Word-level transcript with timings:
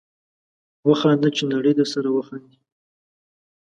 وخانده 0.89 1.29
چې 1.37 1.43
نړۍ 1.53 1.73
درسره 1.79 2.09
وخاندي 2.11 2.57